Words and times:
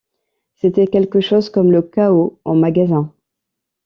C’était 0.55 0.87
quelque 0.87 1.19
chose 1.21 1.51
comme 1.51 1.71
le 1.71 1.83
chaos 1.83 2.39
en 2.43 2.55
magasin. 2.55 3.13